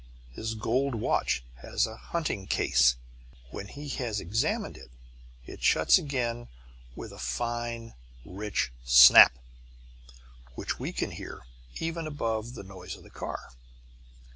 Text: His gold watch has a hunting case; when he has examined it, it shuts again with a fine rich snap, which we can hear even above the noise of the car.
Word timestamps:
His 0.31 0.55
gold 0.55 0.95
watch 0.95 1.43
has 1.57 1.85
a 1.85 1.95
hunting 1.95 2.47
case; 2.47 2.95
when 3.51 3.67
he 3.67 3.87
has 4.01 4.19
examined 4.19 4.75
it, 4.75 4.89
it 5.45 5.61
shuts 5.61 5.99
again 5.99 6.47
with 6.95 7.11
a 7.13 7.19
fine 7.19 7.93
rich 8.25 8.71
snap, 8.83 9.37
which 10.55 10.79
we 10.79 10.91
can 10.91 11.11
hear 11.11 11.45
even 11.79 12.07
above 12.07 12.55
the 12.55 12.63
noise 12.63 12.95
of 12.95 13.03
the 13.03 13.11
car. 13.11 13.51